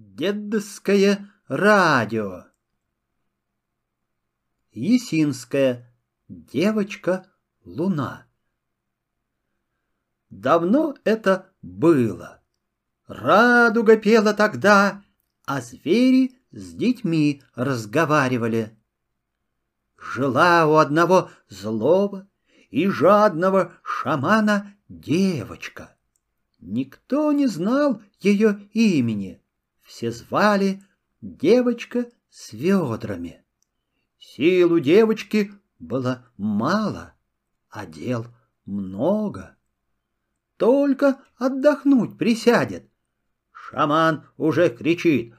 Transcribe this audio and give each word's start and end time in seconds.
Дедовское 0.00 1.28
радио. 1.48 2.44
Есинская 4.70 5.92
девочка-луна. 6.28 8.24
Давно 10.30 10.94
это 11.02 11.50
было. 11.62 12.40
Радуга 13.08 13.96
пела 13.96 14.34
тогда, 14.34 15.02
а 15.46 15.60
звери 15.60 16.38
с 16.52 16.74
детьми 16.74 17.42
разговаривали. 17.56 18.78
Жила 19.96 20.64
у 20.68 20.76
одного 20.76 21.32
злого 21.48 22.28
и 22.70 22.86
жадного 22.86 23.72
шамана 23.82 24.76
девочка. 24.88 25.96
Никто 26.60 27.32
не 27.32 27.48
знал 27.48 28.00
ее 28.20 28.68
имени. 28.72 29.42
Все 29.88 30.10
звали 30.10 30.82
девочка 31.22 32.04
с 32.28 32.52
ведрами. 32.52 33.42
Силу 34.18 34.80
девочки 34.80 35.50
было 35.78 36.26
мало, 36.36 37.14
а 37.70 37.86
дел 37.86 38.26
много. 38.66 39.56
Только 40.58 41.18
отдохнуть 41.38 42.18
присядет. 42.18 42.86
Шаман 43.50 44.26
уже 44.36 44.68
кричит. 44.68 45.34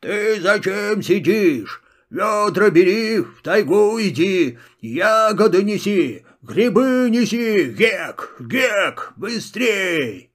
«Ты 0.00 0.40
зачем 0.40 1.02
сидишь? 1.02 1.82
Ведра 2.08 2.70
бери, 2.70 3.20
в 3.20 3.42
тайгу 3.42 4.00
иди, 4.00 4.58
ягоды 4.80 5.62
неси, 5.62 6.24
грибы 6.40 7.08
неси, 7.10 7.70
гек, 7.70 8.36
гек, 8.40 9.12
быстрей!» 9.16 10.31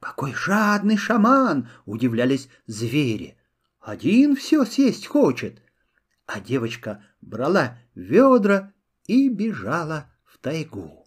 «Какой 0.00 0.32
жадный 0.32 0.96
шаман!»— 0.96 1.68
удивлялись 1.84 2.48
звери. 2.66 3.36
«Один 3.80 4.36
все 4.36 4.64
съесть 4.64 5.06
хочет!» 5.06 5.60
А 6.26 6.40
девочка 6.40 7.04
брала 7.20 7.78
ведра 7.94 8.72
и 9.06 9.28
бежала 9.28 10.10
в 10.24 10.38
тайгу. 10.38 11.06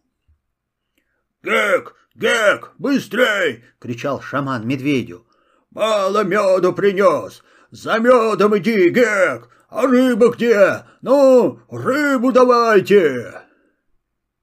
«Гек! 1.44 1.95
Гек! 2.16 2.73
Быстрей!»— 2.78 3.64
кричал 3.80 4.22
шаман 4.22 4.67
медведю. 4.67 5.26
«Мало 5.70 6.23
меду 6.23 6.73
принес! 6.73 7.44
За 7.72 8.00
медом 8.00 8.58
иди, 8.58 8.89
Гек! 8.89 9.50
А 9.70 9.88
рыба 9.88 10.33
где? 10.33 10.86
Ну, 11.02 11.61
рыбу 11.70 12.33
давайте!» 12.33 13.42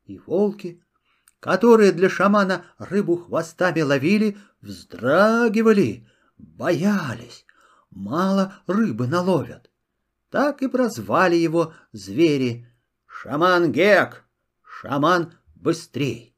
И 0.07 0.19
волки 0.19 0.83
которые 1.41 1.93
для 1.93 2.09
шамана 2.09 2.65
рыбу 2.79 3.17
хвостами 3.17 3.81
ловили, 3.81 4.37
вздрагивали, 4.61 6.09
боялись. 6.37 7.45
Мало 7.91 8.55
рыбы 8.67 9.07
наловят. 9.07 9.71
Так 10.31 10.63
и 10.63 10.69
прозвали 10.69 11.37
его 11.37 11.75
звери. 11.93 12.67
Шаман 13.07 13.73
Гек, 13.73 14.25
шаман 14.63 15.33
быстрей. 15.55 16.37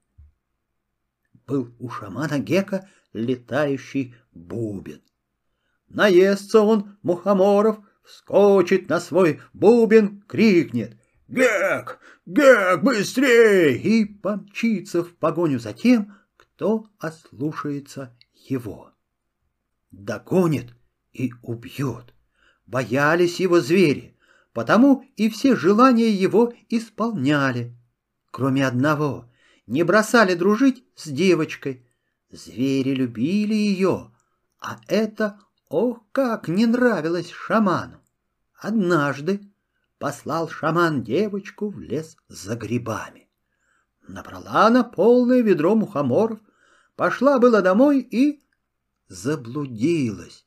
Был 1.47 1.75
у 1.79 1.91
шамана 1.91 2.39
Гека 2.39 2.89
летающий 3.13 4.15
бубен. 4.33 5.03
Наестся 5.89 6.61
он 6.61 6.97
мухоморов, 7.03 7.81
вскочит 8.05 8.89
на 8.89 9.01
свой 9.01 9.41
бубен, 9.53 10.23
крикнет 10.29 11.00
«Гек! 11.31 12.01
Гек, 12.27 12.83
быстрей!» 12.83 13.79
и 13.79 14.05
помчится 14.05 15.05
в 15.05 15.15
погоню 15.15 15.61
за 15.61 15.73
тем, 15.73 16.17
кто 16.37 16.89
ослушается 16.99 18.17
его. 18.35 18.91
Догонит 19.93 20.75
и 21.13 21.33
убьет. 21.43 22.13
Боялись 22.67 23.39
его 23.39 23.61
звери, 23.61 24.19
потому 24.53 25.05
и 25.17 25.31
все 25.31 25.55
желания 25.55 26.11
его 26.11 26.53
исполняли. 26.69 27.77
Кроме 28.33 28.67
одного, 28.67 29.31
не 29.69 29.85
бросали 29.85 30.35
дружить 30.35 30.85
с 30.97 31.07
девочкой. 31.09 31.87
Звери 32.33 32.91
любили 32.91 33.55
ее, 33.55 34.13
а 34.59 34.81
это, 34.89 35.39
ох, 35.69 36.01
как 36.11 36.49
не 36.49 36.67
нравилось 36.67 37.31
шаману. 37.31 38.01
Однажды 38.55 39.50
послал 40.01 40.49
шаман 40.49 41.05
девочку 41.05 41.69
в 41.69 41.79
лес 41.79 42.17
за 42.27 42.57
грибами. 42.57 43.29
Набрала 44.09 44.67
она 44.67 44.83
полное 44.83 45.43
ведро 45.43 45.77
мухоморов, 45.77 46.41
пошла 46.97 47.39
было 47.39 47.61
домой 47.61 48.01
и 48.01 48.43
заблудилась. 49.09 50.47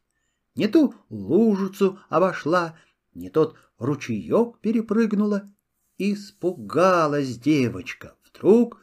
Не 0.55 0.67
ту 0.67 0.95
лужицу 1.09 1.99
обошла, 2.09 2.75
не 3.13 3.29
тот 3.29 3.55
ручеек 3.77 4.59
перепрыгнула. 4.59 5.51
Испугалась 5.99 7.37
девочка. 7.37 8.15
Вдруг 8.25 8.81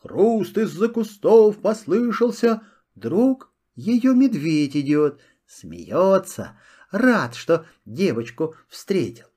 хруст 0.00 0.56
из-за 0.56 0.88
кустов 0.88 1.58
послышался. 1.58 2.62
Друг 2.94 3.52
ее 3.74 4.14
медведь 4.14 4.76
идет, 4.76 5.20
смеется, 5.46 6.56
рад, 6.92 7.34
что 7.34 7.66
девочку 7.84 8.54
встретил. 8.68 9.31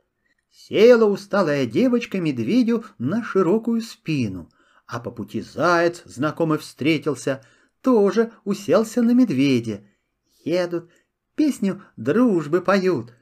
Села 0.68 1.06
усталая 1.06 1.68
девочка 1.68 2.20
медведю 2.20 2.86
на 2.98 3.24
широкую 3.24 3.82
спину, 3.82 4.50
а 4.88 5.00
по 5.00 5.12
пути 5.12 5.42
заяц, 5.42 6.02
знакомый 6.06 6.58
встретился, 6.58 7.44
тоже 7.82 8.32
уселся 8.46 9.04
на 9.04 9.12
медведя. 9.12 9.82
Едут, 10.44 10.90
песню 11.36 11.84
дружбы 11.98 12.62
поют. 12.62 13.14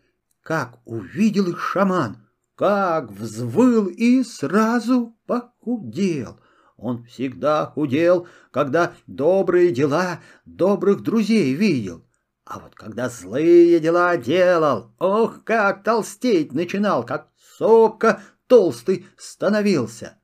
Как 0.42 0.80
увидел 0.86 1.50
их 1.50 1.60
шаман, 1.60 2.26
как 2.56 3.12
взвыл 3.12 3.88
и 3.88 4.24
сразу 4.24 5.18
похудел. 5.26 6.40
Он 6.78 7.04
всегда 7.04 7.66
худел, 7.66 8.26
когда 8.52 8.94
добрые 9.06 9.72
дела 9.72 10.22
добрых 10.46 11.02
друзей 11.02 11.54
видел. 11.54 12.06
А 12.46 12.60
вот 12.60 12.76
когда 12.76 13.10
злые 13.10 13.82
дела 13.82 14.16
делал, 14.16 14.94
ох, 15.00 15.44
как 15.44 15.84
толстеть 15.84 16.54
начинал, 16.54 17.06
как 17.06 17.33
сопка 17.58 18.22
толстый 18.48 19.06
становился. 19.18 20.18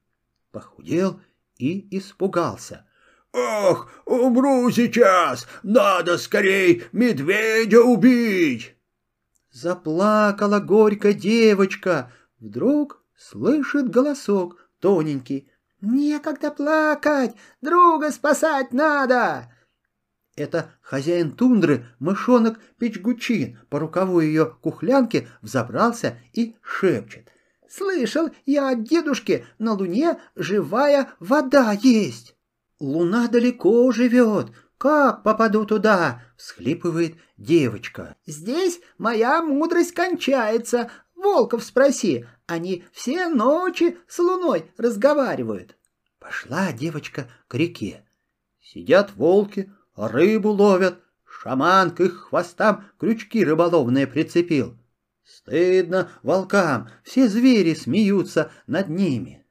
Похудел 0.52 1.20
и 1.58 1.98
испугался. 1.98 2.86
«Ох, 3.32 3.92
умру 4.06 4.72
сейчас! 4.72 5.48
Надо 5.62 6.18
скорей 6.18 6.84
медведя 6.92 7.82
убить!» 7.82 8.76
Заплакала 9.52 10.60
горько 10.60 11.14
девочка. 11.14 12.12
Вдруг 12.40 13.04
слышит 13.16 13.90
голосок 13.90 14.58
тоненький. 14.80 15.52
«Некогда 15.82 16.50
плакать! 16.50 17.36
Друга 17.62 18.12
спасать 18.12 18.74
надо!» 18.74 19.54
Это 20.40 20.72
хозяин 20.82 21.34
тундры, 21.34 21.86
мышонок 22.00 22.62
Печгучин, 22.78 23.60
по 23.70 23.78
рукаву 23.78 24.22
ее 24.22 24.56
кухлянки 24.62 25.28
взобрался 25.42 26.18
и 26.32 26.56
шепчет. 26.62 27.28
«Слышал 27.68 28.30
я 28.46 28.70
от 28.70 28.84
дедушки, 28.84 29.46
на 29.58 29.74
луне 29.74 30.18
живая 30.38 31.10
вода 31.20 31.74
есть!» 31.74 32.38
«Луна 32.80 33.28
далеко 33.28 33.92
живет, 33.92 34.54
как 34.78 35.24
попаду 35.24 35.66
туда?»— 35.66 36.24
всхлипывает 36.38 37.18
девочка. 37.36 38.16
«Здесь 38.26 38.80
моя 38.98 39.42
мудрость 39.42 39.92
кончается. 39.92 40.90
Волков 41.16 41.66
спроси, 41.66 42.26
они 42.48 42.86
все 42.94 43.28
ночи 43.28 43.98
с 44.08 44.18
луной 44.20 44.72
разговаривают». 44.78 45.76
Пошла 46.18 46.72
девочка 46.72 47.28
к 47.50 47.56
реке. 47.56 48.06
Сидят 48.62 49.12
волки, 49.18 49.70
рыбу 50.08 50.50
ловят, 50.50 51.00
шаман 51.26 51.92
к 51.92 52.02
их 52.02 52.30
хвостам 52.30 52.86
крючки 52.98 53.44
рыболовные 53.44 54.08
прицепил. 54.08 54.78
Стыдно 55.24 56.10
волкам, 56.24 56.90
все 57.04 57.28
звери 57.28 57.74
смеются 57.74 58.52
над 58.68 58.90
ними. 58.90 59.46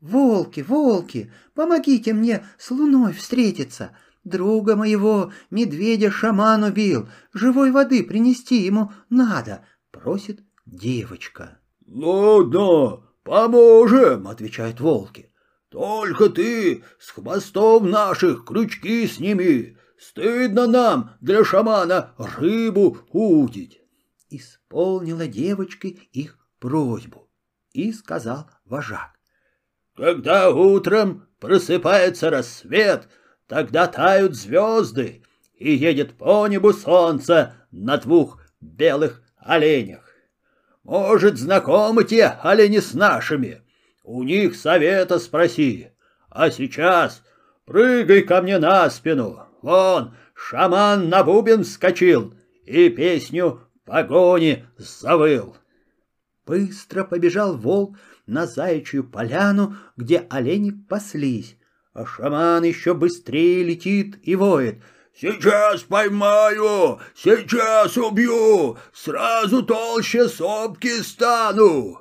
«Волки, 0.00 0.60
волки, 0.60 1.32
помогите 1.54 2.12
мне 2.12 2.44
с 2.58 2.70
луной 2.70 3.12
встретиться!» 3.12 3.96
Друга 4.24 4.76
моего, 4.76 5.32
медведя 5.50 6.10
шаман 6.10 6.62
убил, 6.64 7.08
живой 7.32 7.70
воды 7.70 8.04
принести 8.04 8.56
ему 8.56 8.92
надо, 9.08 9.64
просит 9.90 10.40
девочка. 10.66 11.58
Ладно, 11.86 13.02
поможем, 13.22 14.28
отвечают 14.28 14.78
волки. 14.80 15.29
Только 15.70 16.28
ты 16.28 16.84
с 16.98 17.10
хвостов 17.10 17.84
наших 17.84 18.44
крючки 18.44 19.06
сними. 19.06 19.76
Стыдно 19.98 20.66
нам 20.66 21.12
для 21.20 21.44
шамана 21.44 22.14
рыбу 22.18 22.98
удить. 23.10 23.80
Исполнила 24.30 25.26
девочка 25.26 25.88
их 25.88 26.38
просьбу 26.58 27.30
и 27.72 27.92
сказал 27.92 28.50
вожак. 28.64 29.12
Когда 29.96 30.50
утром 30.50 31.28
просыпается 31.38 32.30
рассвет, 32.30 33.08
тогда 33.46 33.86
тают 33.86 34.34
звезды, 34.34 35.22
и 35.54 35.72
едет 35.72 36.16
по 36.16 36.46
небу 36.48 36.72
солнце 36.72 37.54
на 37.70 37.98
двух 37.98 38.40
белых 38.60 39.22
оленях. 39.36 40.10
Может, 40.82 41.38
знакомы 41.38 42.04
те 42.04 42.26
олени 42.42 42.78
с 42.78 42.94
нашими? 42.94 43.62
У 44.02 44.22
них 44.22 44.56
совета 44.56 45.18
спроси. 45.18 45.90
А 46.30 46.50
сейчас 46.50 47.22
прыгай 47.64 48.22
ко 48.22 48.42
мне 48.42 48.58
на 48.58 48.88
спину. 48.90 49.40
Вон, 49.62 50.14
шаман 50.34 51.08
на 51.08 51.22
бубен 51.22 51.64
вскочил 51.64 52.34
и 52.64 52.88
песню 52.88 53.60
погони 53.84 54.64
завыл. 54.76 55.56
Быстро 56.46 57.04
побежал 57.04 57.56
волк 57.56 57.96
на 58.26 58.46
заячью 58.46 59.04
поляну, 59.04 59.76
где 59.96 60.26
олени 60.30 60.70
паслись, 60.70 61.56
а 61.92 62.06
шаман 62.06 62.64
еще 62.64 62.94
быстрее 62.94 63.62
летит 63.64 64.18
и 64.22 64.34
воет— 64.34 64.82
Сейчас 65.20 65.82
поймаю, 65.82 66.98
сейчас 67.14 67.96
убью, 67.98 68.78
сразу 68.94 69.62
толще 69.62 70.28
сопки 70.28 71.02
стану. 71.02 72.00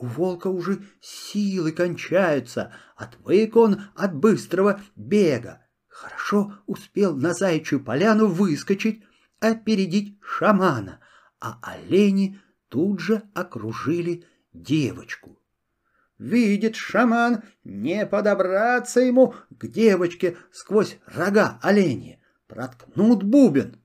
У 0.00 0.06
волка 0.06 0.46
уже 0.46 0.84
силы 1.00 1.72
кончаются, 1.72 2.72
отвык 2.94 3.56
он 3.56 3.82
от 3.96 4.14
быстрого 4.14 4.80
бега. 4.94 5.66
Хорошо 5.88 6.54
успел 6.66 7.16
на 7.16 7.34
заячью 7.34 7.82
поляну 7.82 8.28
выскочить, 8.28 9.02
опередить 9.40 10.16
шамана, 10.22 11.00
а 11.40 11.58
олени 11.62 12.40
тут 12.68 13.00
же 13.00 13.24
окружили 13.34 14.24
девочку. 14.52 15.42
Видит 16.16 16.76
шаман, 16.76 17.42
не 17.64 18.06
подобраться 18.06 19.00
ему 19.00 19.34
к 19.50 19.66
девочке 19.66 20.36
сквозь 20.52 20.98
рога 21.06 21.58
оленя 21.60 22.20
проткнут 22.46 23.24
бубен. 23.24 23.82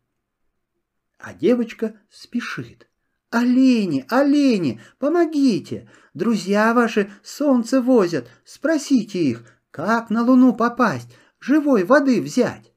А 1.17 1.33
девочка 1.33 1.95
спешит. 2.11 2.87
«Олени, 3.33 4.05
олени, 4.09 4.79
помогите! 4.99 5.89
Друзья 6.13 6.71
ваши 6.75 7.11
солнце 7.23 7.81
возят, 7.81 8.29
спросите 8.45 9.17
их, 9.23 9.43
как 9.71 10.11
на 10.11 10.21
луну 10.21 10.53
попасть, 10.53 11.09
живой 11.39 11.83
воды 11.83 12.21
взять?» 12.21 12.71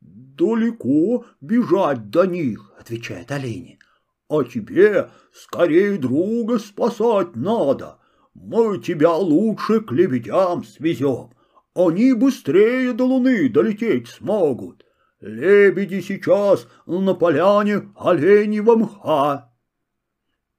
«Далеко 0.00 1.26
бежать 1.40 2.08
до 2.08 2.24
них»,— 2.24 2.72
отвечает 2.78 3.32
олени. 3.32 3.80
«А 4.28 4.44
тебе 4.44 5.10
скорее 5.32 5.98
друга 5.98 6.60
спасать 6.60 7.34
надо. 7.34 7.98
Мы 8.32 8.78
тебя 8.78 9.16
лучше 9.16 9.80
к 9.80 9.90
лебедям 9.90 10.62
свезем. 10.62 11.30
Они 11.74 12.12
быстрее 12.12 12.92
до 12.92 13.06
луны 13.06 13.48
долететь 13.48 14.06
смогут. 14.06 14.84
Лебеди 15.20 16.00
сейчас 16.00 16.68
на 16.86 17.14
поляне 17.14 17.90
оленьего 17.96 18.76
мха. 18.76 19.50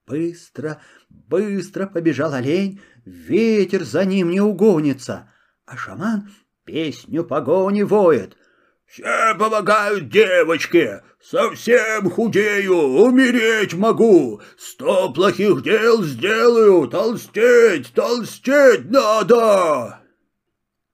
Быстро, 0.08 0.80
быстро 1.10 1.88
побежал 1.88 2.34
олень, 2.34 2.80
ветер 3.06 3.84
за 3.84 4.06
ним 4.06 4.30
не 4.30 4.40
угонится, 4.40 5.32
а 5.66 5.76
шаман 5.78 6.30
песню 6.64 7.24
погони 7.24 7.82
воет. 7.82 8.38
Все 8.86 9.36
помогают 9.36 10.10
девочке, 10.10 11.04
совсем 11.20 12.12
худею, 12.12 12.76
умереть 12.76 13.74
могу, 13.74 14.42
сто 14.60 15.12
плохих 15.12 15.64
дел 15.64 16.04
сделаю, 16.04 16.88
толстеть, 16.88 17.92
толстеть 17.94 18.92
надо. 18.92 20.02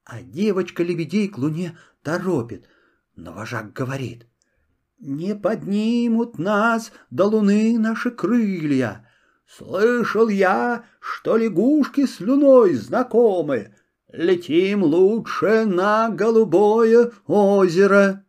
А 0.06 0.22
девочка 0.22 0.84
лебедей 0.84 1.28
к 1.28 1.38
луне 1.38 1.78
торопит, 2.02 2.70
но 3.18 3.34
вожак 3.34 3.74
говорит, 3.74 4.26
«Не 5.02 5.36
поднимут 5.36 6.38
нас 6.38 6.92
до 7.10 7.26
луны 7.26 7.80
наши 7.80 8.12
крылья. 8.12 9.10
Слышал 9.48 10.30
я, 10.30 10.86
что 11.00 11.38
лягушки 11.38 12.06
с 12.06 12.20
луной 12.20 12.76
знакомы. 12.76 13.74
Летим 14.12 14.84
лучше 14.84 15.66
на 15.66 16.10
голубое 16.10 17.12
озеро». 17.26 18.24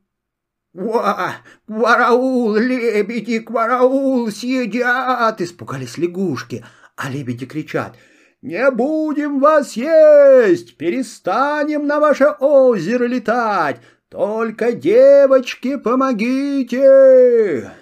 «Ва! 0.72 1.34
Квараул! 1.66 2.54
Лебеди, 2.54 3.40
квараул! 3.40 4.30
Съедят!» 4.30 5.42
Испугались 5.42 5.98
лягушки, 5.98 6.64
а 6.96 7.10
лебеди 7.10 7.44
кричат— 7.44 7.96
«Не 8.42 8.72
будем 8.72 9.38
вас 9.38 9.74
есть! 9.74 10.76
Перестанем 10.76 11.86
на 11.86 12.00
ваше 12.00 12.26
озеро 12.40 13.04
летать! 13.04 13.80
Только, 14.12 14.72
девочки, 14.72 15.76
помогите!» 15.76 17.72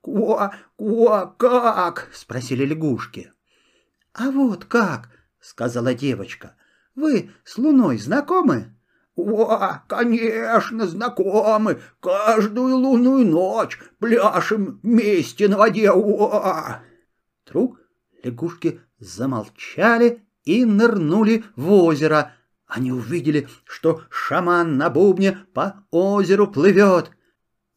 «Ква, 0.00 0.54
ква, 0.78 1.34
как?»— 1.36 2.08
спросили 2.14 2.64
лягушки. 2.64 3.30
«А 4.14 4.30
вот 4.30 4.64
как?»— 4.64 5.10
сказала 5.40 5.92
девочка. 5.92 6.56
«Вы 6.94 7.32
с 7.44 7.58
луной 7.58 7.98
знакомы?» 7.98 8.74
«О, 9.14 9.82
конечно, 9.86 10.86
знакомы. 10.86 11.82
Каждую 12.00 12.76
лунную 12.76 13.26
ночь 13.26 13.78
пляшем 13.98 14.80
вместе 14.82 15.48
на 15.48 15.58
воде. 15.58 15.90
О!» 15.90 16.80
Вдруг 17.44 17.78
лягушки 18.22 18.80
замолчали 18.98 20.22
и 20.44 20.64
нырнули 20.64 21.44
в 21.56 21.70
озеро, 21.70 22.32
они 22.74 22.90
увидели, 22.90 23.48
что 23.64 24.02
шаман 24.10 24.76
на 24.76 24.90
бубне 24.90 25.38
по 25.54 25.84
озеру 25.92 26.48
плывет. 26.48 27.12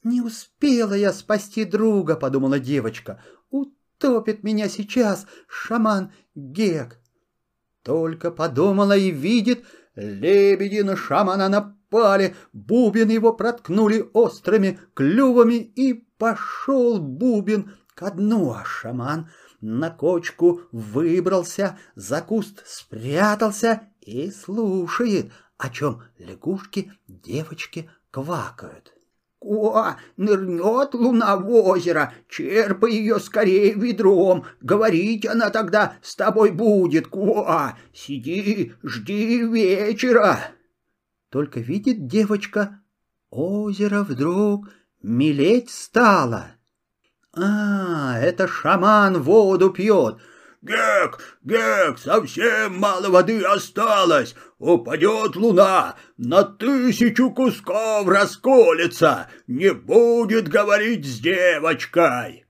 «Не 0.04 0.22
успела 0.22 0.94
я 0.94 1.14
спасти 1.14 1.66
друга»,— 1.66 2.16
подумала 2.20 2.60
девочка. 2.60 3.22
«Утопит 3.52 4.44
меня 4.44 4.68
сейчас 4.68 5.28
шаман 5.48 6.12
Гек». 6.34 7.00
Только 7.84 8.32
подумала 8.32 8.98
и 8.98 9.12
видит, 9.12 9.66
лебеди 9.96 10.82
на 10.82 10.98
шамана 10.98 11.48
напали, 11.48 12.36
бубен 12.52 13.10
его 13.10 13.34
проткнули 13.34 14.10
острыми 14.14 14.80
клювами, 14.96 15.58
и 15.58 15.94
пошел 16.18 17.00
бубен 17.00 17.76
ко 17.94 18.10
дну, 18.10 18.52
а 18.52 18.66
шаман 18.66 19.30
на 19.62 19.92
кочку 19.92 20.62
выбрался, 20.72 21.78
за 21.94 22.22
куст 22.22 22.64
спрятался 22.66 23.92
и 24.08 24.32
слушает, 24.32 25.32
о 25.58 25.70
чем 25.70 26.02
лягушки 26.18 26.94
девочки 27.08 27.90
квакают. 28.10 28.94
«О, 29.40 29.96
нырнет 30.16 30.94
луна 30.96 31.38
в 31.38 31.50
озеро, 31.52 32.14
черпай 32.28 32.94
ее 32.94 33.20
скорее 33.20 33.74
ведром, 33.74 34.46
говорить 34.62 35.28
она 35.28 35.52
тогда 35.52 35.98
с 36.02 36.16
тобой 36.16 36.52
будет, 36.52 37.08
Куа, 37.08 37.78
сиди, 37.94 38.74
жди 38.82 39.44
вечера». 39.44 40.40
Только 41.30 41.60
видит 41.60 42.08
девочка, 42.08 42.82
озеро 43.30 44.04
вдруг 44.04 44.70
мелеть 45.04 45.70
стало. 45.70 46.48
«А, 47.34 48.18
это 48.20 48.48
шаман 48.48 49.22
воду 49.22 49.70
пьет, 49.70 50.18
Гек, 50.62 51.38
Гек, 51.44 52.00
совсем 52.00 52.80
мало 52.80 53.10
воды 53.10 53.44
осталось. 53.44 54.36
Упадет 54.58 55.36
луна, 55.36 55.96
на 56.18 56.44
тысячу 56.44 57.30
кусков 57.32 58.08
расколется. 58.08 59.30
Не 59.46 59.74
будет 59.74 60.48
говорить 60.48 61.06
с 61.06 61.20
девочкой. 61.20 62.46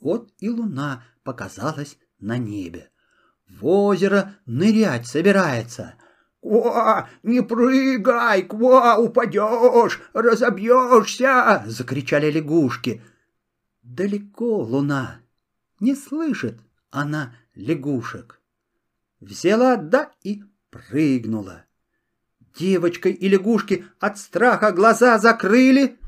Вот 0.00 0.30
и 0.38 0.48
луна 0.48 1.04
показалась 1.22 1.96
на 2.18 2.38
небе. 2.38 2.90
В 3.48 3.66
озеро 3.66 4.36
нырять 4.46 5.06
собирается. 5.06 5.94
«Ква, 6.42 7.10
не 7.22 7.42
прыгай, 7.42 8.42
Ква, 8.44 8.96
упадешь, 8.96 10.00
разобьешься!»— 10.14 11.62
закричали 11.66 12.30
лягушки. 12.30 13.02
Далеко 13.82 14.56
луна, 14.60 15.20
не 15.80 15.94
слышит 15.94 16.58
она 16.90 17.34
лягушек. 17.54 18.40
Взяла 19.20 19.76
да 19.76 20.10
и 20.22 20.42
прыгнула. 20.70 21.64
Девочка 22.58 23.08
и 23.08 23.28
лягушки 23.28 23.86
от 24.00 24.18
страха 24.18 24.72
глаза 24.72 25.18
закрыли, 25.18 25.98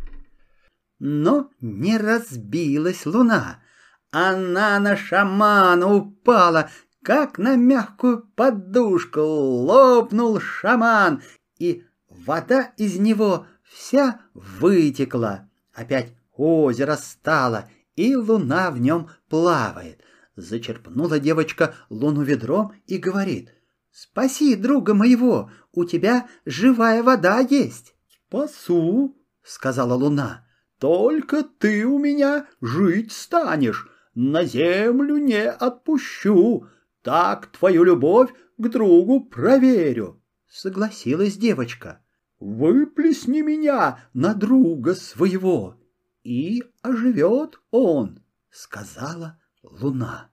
но 0.98 1.50
не 1.60 1.98
разбилась 1.98 3.06
луна. 3.06 3.62
Она 4.10 4.78
на 4.78 4.96
шамана 4.96 5.92
упала, 5.92 6.70
как 7.02 7.38
на 7.38 7.56
мягкую 7.56 8.26
подушку 8.34 9.20
лопнул 9.20 10.40
шаман, 10.40 11.22
и 11.58 11.84
вода 12.08 12.72
из 12.76 12.98
него 12.98 13.46
вся 13.62 14.20
вытекла. 14.34 15.48
Опять 15.72 16.14
озеро 16.32 16.96
стало, 16.96 17.70
и 17.96 18.14
луна 18.14 18.70
в 18.70 18.80
нем 18.80 19.08
плавает. 19.28 20.02
Зачерпнула 20.36 21.18
девочка 21.18 21.74
луну 21.90 22.22
ведром 22.22 22.72
и 22.86 22.96
говорит, 22.96 23.52
«Спаси 23.90 24.56
друга 24.56 24.94
моего, 24.94 25.50
у 25.72 25.84
тебя 25.84 26.28
живая 26.46 27.02
вода 27.02 27.40
есть». 27.40 27.94
«Спасу»,— 28.08 29.14
сказала 29.42 29.94
луна. 29.94 30.46
«Только 30.78 31.42
ты 31.42 31.84
у 31.84 31.98
меня 31.98 32.46
жить 32.62 33.12
станешь, 33.12 33.88
на 34.14 34.44
землю 34.44 35.18
не 35.18 35.50
отпущу, 35.50 36.66
так 37.02 37.48
твою 37.48 37.84
любовь 37.84 38.30
к 38.56 38.68
другу 38.68 39.20
проверю». 39.20 40.22
Согласилась 40.48 41.36
девочка. 41.36 42.00
«Выплесни 42.40 43.42
меня 43.42 44.00
на 44.14 44.34
друга 44.34 44.94
своего, 44.94 45.78
и 46.24 46.64
оживет 46.80 47.60
он»,— 47.70 48.24
сказала 48.50 49.38
луна. 49.62 50.30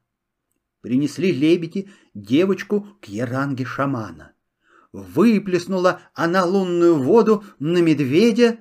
Принесли 0.82 1.32
лебеди 1.32 1.90
девочку 2.14 2.88
к 3.02 3.06
яранге 3.06 3.66
шамана. 3.66 4.34
Выплеснула 4.92 6.02
она 6.14 6.46
лунную 6.46 6.96
воду 6.96 7.44
на 7.60 7.80
медведя, 7.80 8.60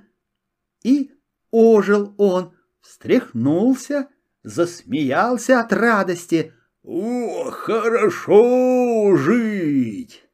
и 0.83 1.13
ожил 1.51 2.15
он, 2.19 2.53
встряхнулся, 2.81 4.09
засмеялся 4.43 5.61
от 5.61 5.73
радости. 5.73 6.53
«О, 6.83 7.51
хорошо 7.51 9.17
жить!» 9.17 10.25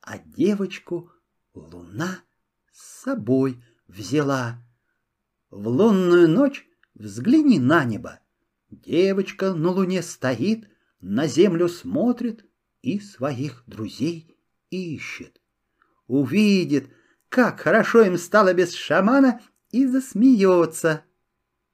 А 0.00 0.18
девочку 0.18 1.10
луна 1.54 2.18
с 2.72 3.02
собой 3.02 3.62
взяла. 3.86 4.58
В 5.50 5.68
лунную 5.68 6.28
ночь 6.28 6.66
взгляни 6.94 7.58
на 7.58 7.84
небо. 7.84 8.21
Девочка 8.72 9.52
на 9.52 9.70
луне 9.70 10.00
стоит, 10.00 10.66
на 11.02 11.26
землю 11.26 11.68
смотрит 11.68 12.46
и 12.80 13.00
своих 13.00 13.64
друзей 13.66 14.38
ищет. 14.70 15.42
Увидит, 16.06 16.90
как 17.28 17.60
хорошо 17.60 18.00
им 18.00 18.16
стало 18.16 18.54
без 18.54 18.72
шамана, 18.72 19.42
и 19.72 19.86
засмеется. 19.86 21.04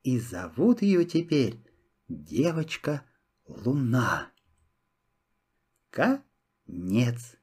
И 0.03 0.19
зовут 0.19 0.83
ее 0.83 1.05
теперь 1.05 1.65
девочка 2.09 3.05
Луна. 3.47 4.33
Конец. 5.91 7.38